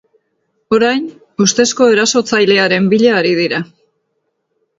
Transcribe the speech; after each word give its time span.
Orain, 0.77 1.03
ustezko 1.45 1.89
erasotzailearen 1.97 2.89
bila 2.95 3.13
ari 3.21 3.37
dira. 3.43 3.61